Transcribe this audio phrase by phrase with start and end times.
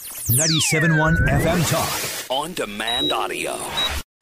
[0.00, 2.30] 97.1 FM Talk.
[2.30, 3.52] On demand audio.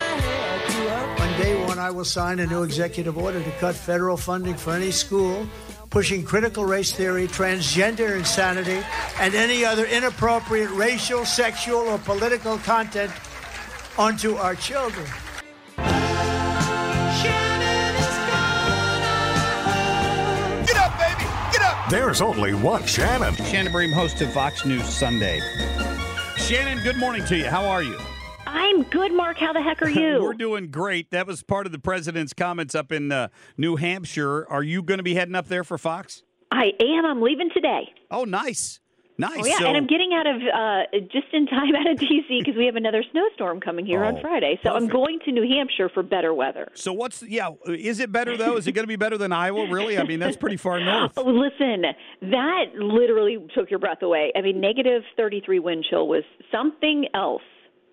[0.00, 4.72] On day one, I will sign a new executive order to cut federal funding for
[4.72, 5.46] any school
[5.90, 8.84] pushing critical race theory, transgender insanity,
[9.20, 13.10] and any other inappropriate racial, sexual, or political content
[13.96, 15.06] onto our children.
[21.90, 23.34] There's only one Shannon.
[23.34, 25.40] Shannon Bream, host of Fox News Sunday.
[26.36, 27.46] Shannon, good morning to you.
[27.46, 27.98] How are you?
[28.44, 29.38] I'm good, Marc.
[29.38, 30.20] How the heck are you?
[30.22, 31.10] We're doing great.
[31.12, 34.46] That was part of the president's comments up in uh, New Hampshire.
[34.50, 36.22] Are you going to be heading up there for Fox?
[36.52, 37.06] I am.
[37.06, 37.90] I'm leaving today.
[38.10, 38.80] Oh, nice.
[39.20, 39.32] Nice.
[39.40, 42.38] Oh, yeah, so, and I'm getting out of uh, just in time out of D.C.
[42.38, 44.60] because we have another snowstorm coming here Oh, on Friday.
[44.62, 46.68] So I'm going to New Hampshire for better weather.
[46.74, 47.50] so what's yeah?
[47.66, 48.56] Is it better though?
[48.56, 49.68] Is it going to be better than Iowa?
[49.68, 49.98] Really?
[49.98, 51.12] I mean, that's pretty far north.
[51.16, 51.82] Oh, listen,
[52.30, 54.32] that literally took your breath away.
[54.36, 57.42] I mean, negative 33 wind chill was something else.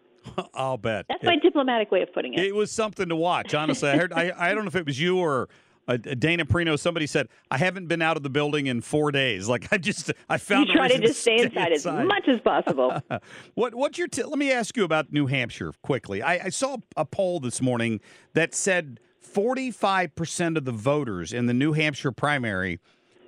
[0.53, 1.05] I'll bet.
[1.09, 2.39] That's my diplomatic way of putting it.
[2.41, 3.53] It was something to watch.
[3.55, 4.13] Honestly, I heard.
[4.13, 5.49] I, I don't know if it was you or
[5.87, 6.77] uh, Dana Perino.
[6.77, 9.49] Somebody said I haven't been out of the building in four days.
[9.55, 13.01] Like I just I found you try to just stay inside, as much as possible.
[13.53, 14.07] what what's your?
[14.07, 16.21] T- let me ask you about New Hampshire quickly.
[16.21, 18.01] I, I saw a poll this morning
[18.33, 22.79] that said forty five percent of the voters in the New Hampshire primary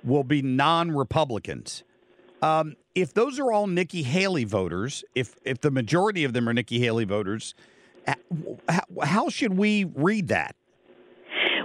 [0.04, 1.82] will be non Republicans.
[2.42, 6.52] Um, if those are all Nikki Haley voters, if if the majority of them are
[6.52, 7.54] Nikki Haley voters,
[8.68, 10.54] how, how should we read that?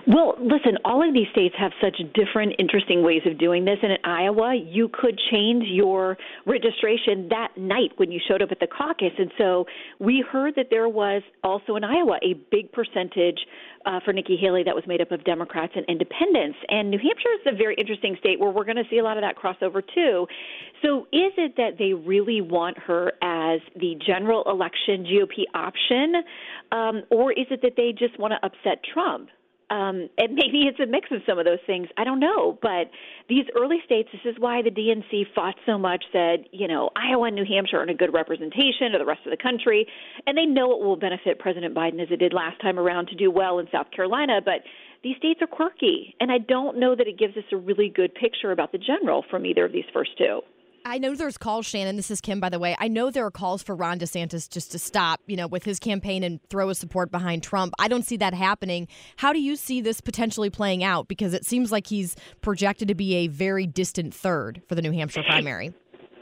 [0.05, 3.77] Well, listen, all of these states have such different, interesting ways of doing this.
[3.81, 8.59] And in Iowa, you could change your registration that night when you showed up at
[8.59, 9.13] the caucus.
[9.17, 9.65] And so
[9.99, 13.39] we heard that there was also in Iowa a big percentage
[13.85, 16.57] uh, for Nikki Haley that was made up of Democrats and independents.
[16.67, 19.15] And New Hampshire is a very interesting state where we're going to see a lot
[19.15, 20.27] of that crossover too.
[20.81, 26.15] So is it that they really want her as the general election GOP option,
[26.73, 29.29] um, or is it that they just want to upset Trump?
[29.73, 31.87] Um, and maybe it's a mix of some of those things.
[31.97, 32.59] I don't know.
[32.61, 32.91] But
[33.27, 37.27] these early states, this is why the DNC fought so much, said, you know, Iowa
[37.27, 39.87] and New Hampshire aren't a good representation of the rest of the country.
[40.27, 43.15] And they know it will benefit President Biden as it did last time around to
[43.15, 44.41] do well in South Carolina.
[44.45, 44.61] But
[45.03, 46.15] these states are quirky.
[46.19, 49.25] And I don't know that it gives us a really good picture about the general
[49.31, 50.41] from either of these first two.
[50.85, 51.95] I know there's calls, Shannon.
[51.95, 52.75] This is Kim, by the way.
[52.77, 55.79] I know there are calls for Ron DeSantis just to stop, you know, with his
[55.79, 57.73] campaign and throw his support behind Trump.
[57.79, 58.87] I don't see that happening.
[59.15, 61.07] How do you see this potentially playing out?
[61.07, 64.91] Because it seems like he's projected to be a very distant third for the New
[64.91, 65.73] Hampshire primary.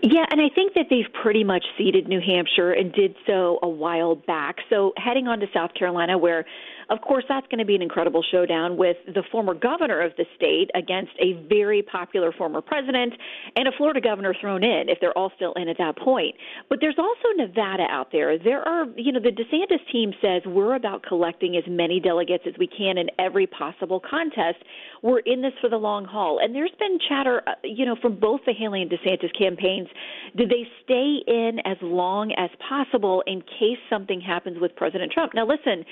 [0.03, 3.69] Yeah, and I think that they've pretty much ceded New Hampshire and did so a
[3.69, 4.57] while back.
[4.67, 6.45] So heading on to South Carolina, where,
[6.89, 10.25] of course, that's going to be an incredible showdown with the former governor of the
[10.35, 13.13] state against a very popular former president
[13.55, 16.35] and a Florida governor thrown in, if they're all still in at that point.
[16.69, 18.37] But there's also Nevada out there.
[18.37, 22.53] There are, you know, the DeSantis team says we're about collecting as many delegates as
[22.57, 24.57] we can in every possible contest.
[25.01, 26.39] We're in this for the long haul.
[26.41, 29.87] And there's been chatter, uh, you know, from both the Haley and DeSantis campaigns
[30.35, 35.33] do they stay in as long as possible in case something happens with President Trump?
[35.33, 35.83] Now, listen,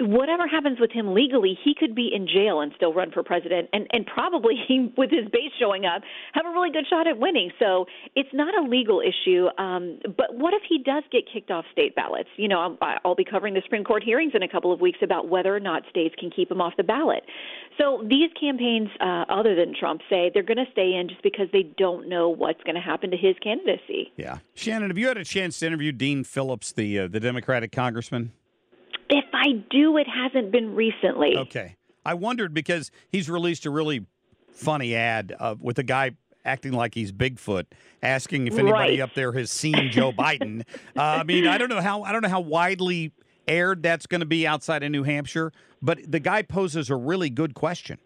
[0.00, 3.68] whatever happens with him legally, he could be in jail and still run for president,
[3.72, 6.02] and and probably he, with his base showing up,
[6.32, 7.50] have a really good shot at winning.
[7.58, 9.48] So it's not a legal issue.
[9.58, 12.28] Um, but what if he does get kicked off state ballots?
[12.36, 14.98] You know, I'll, I'll be covering the Supreme Court hearings in a couple of weeks
[15.02, 17.24] about whether or not states can keep him off the ballot.
[17.78, 21.48] So these campaigns, uh, other than Trump, say they're going to stay in just because
[21.52, 24.12] they don't know what's going to happen to his candidacy.
[24.16, 27.72] Yeah, Shannon, have you had a chance to interview Dean Phillips, the uh, the Democratic
[27.72, 28.32] congressman?
[29.42, 31.36] I do, it hasn't been recently.
[31.36, 31.76] Okay.
[32.06, 34.06] I wondered because he's released a really
[34.52, 36.12] funny ad uh, with a guy
[36.44, 37.64] acting like he's Bigfoot,
[38.02, 39.00] asking if anybody Right.
[39.00, 40.62] up there has seen Joe Biden.
[40.96, 43.12] Uh, I mean, I don't know how I don't know how widely
[43.48, 47.30] aired that's going to be outside of New Hampshire, but the guy poses a really
[47.30, 47.98] good question.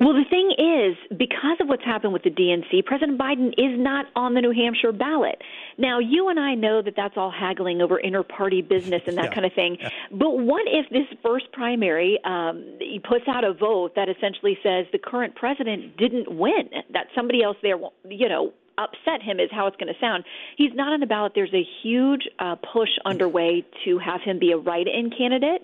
[0.00, 4.06] Well, the thing is, because of what's happened with the DNC, President Biden is not
[4.16, 5.40] on the New Hampshire ballot.
[5.76, 9.26] Now, you and I know that that's all haggling over inter party business and that
[9.26, 9.34] Yeah.
[9.34, 9.76] kind of thing.
[10.10, 14.86] But what if this first primary um, he puts out a vote that essentially says
[14.92, 17.76] the current president didn't win, that somebody else there,
[18.08, 20.24] you know, upset him is how it's going to sound.
[20.56, 21.32] He's not on the ballot.
[21.34, 25.62] There's a huge uh, push underway to have him be a write-in candidate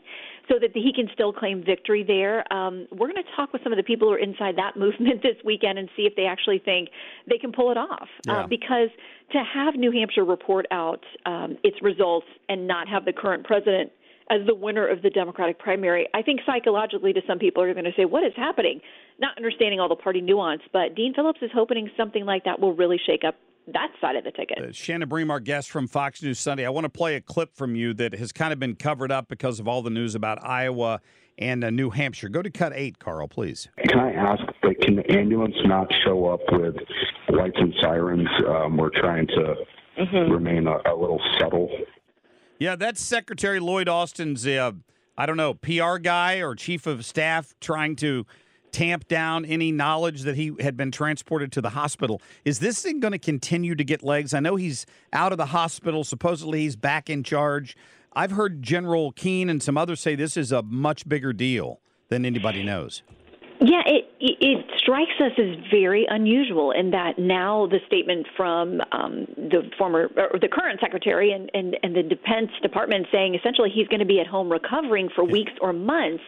[0.49, 2.51] so that he can still claim victory there.
[2.53, 5.23] Um, we're going to talk with some of the people who are inside that movement
[5.23, 6.89] this weekend and see if they actually think
[7.29, 8.09] they can pull it off.
[8.27, 8.41] Yeah.
[8.41, 8.89] Uh, because
[9.33, 13.93] to have New Hampshire report out um, its results and not have the current president
[14.31, 17.85] as the winner of the Democratic primary, I think psychologically to some people are going
[17.85, 18.81] to say, what is happening?
[19.19, 22.75] Not understanding all the party nuance, but Dean Phillips is hoping something like that will
[22.75, 23.37] really shake up
[23.73, 24.59] that side of the ticket.
[24.59, 26.65] Uh, Shannon Bream, our guest from Fox News Sunday.
[26.65, 29.29] I want to play a clip from you that has kind of been covered up
[29.29, 31.01] because of all the news about Iowa
[31.37, 32.29] and uh, New Hampshire.
[32.29, 33.69] Go to cut eight, Carl, please.
[33.89, 36.77] Can I ask, like, can the ambulance not show up with
[37.29, 38.29] lights and sirens?
[38.47, 39.55] Um, we're trying to
[40.31, 41.71] remain a, a little subtle.
[42.59, 44.73] Yeah, that's Secretary Lloyd Austin's, uh,
[45.17, 48.27] I don't know, PR guy or chief of staff trying to
[48.73, 52.21] tamp down any knowledge that he had been transported to the hospital.
[52.45, 54.35] Is this thing going to continue to get legs?
[54.35, 56.05] I know he's out of the hospital.
[56.05, 57.77] Supposedly he's back in charge.
[58.13, 62.25] I've heard General Keane and some others say this is a much bigger deal than
[62.25, 63.03] anybody knows.
[63.61, 69.27] Yeah, it it strikes us as very unusual in that now the statement from um,
[69.37, 73.89] the former or the current secretary and, and and the Defense Department saying essentially he's
[73.89, 76.23] going to be at home recovering for weeks or months.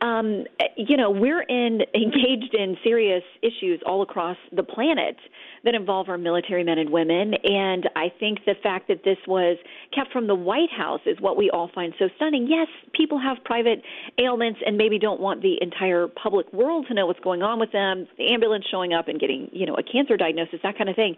[0.00, 0.44] Um,
[0.76, 5.16] you know, we're in engaged in serious issues all across the planet
[5.64, 9.56] that involve our military men and women, and I think the fact that this was
[9.94, 12.46] kept from the White House is what we all find so stunning.
[12.48, 13.82] Yes, people have private
[14.18, 17.72] ailments and maybe don't want the entire public world to know what's going on with
[17.72, 18.06] them.
[18.18, 21.16] The ambulance showing up and getting, you know, a cancer diagnosis, that kind of thing.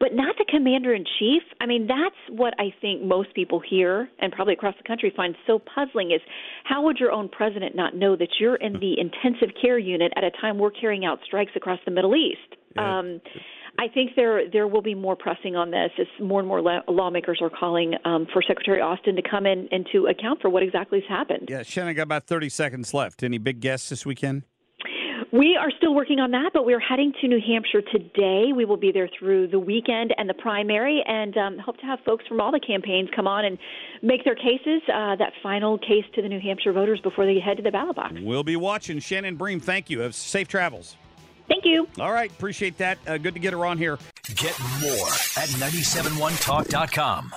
[0.00, 1.42] But not the commander in chief.
[1.60, 5.36] I mean, that's what I think most people here and probably across the country find
[5.46, 6.22] so puzzling is
[6.64, 10.24] how would your own president not know that you're in the intensive care unit at
[10.24, 12.56] a time we're carrying out strikes across the Middle East?
[12.78, 13.20] Um,
[13.78, 16.82] I think there there will be more pressing on this as more and more la-
[16.88, 20.62] lawmakers are calling um, for Secretary Austin to come in and to account for what
[20.62, 21.48] exactly has happened.
[21.50, 23.22] Yeah, Shannon, got about 30 seconds left.
[23.22, 24.44] Any big guests this weekend?
[25.32, 28.52] We are still working on that, but we're heading to New Hampshire today.
[28.54, 32.00] We will be there through the weekend and the primary, and um, hope to have
[32.04, 33.56] folks from all the campaigns come on and
[34.02, 37.58] make their cases, uh, that final case to the New Hampshire voters before they head
[37.58, 38.14] to the ballot box.
[38.20, 38.98] We'll be watching.
[38.98, 40.00] Shannon Bream, thank you.
[40.00, 40.96] Have safe travels.
[41.46, 41.86] Thank you.
[42.00, 42.98] All right, appreciate that.
[43.06, 43.98] Uh, good to get her on here.
[44.34, 45.06] Get more
[45.36, 47.34] at 971talk.com.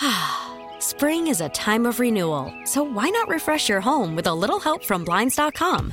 [0.80, 4.60] Spring is a time of renewal, so why not refresh your home with a little
[4.60, 5.92] help from Blinds.com?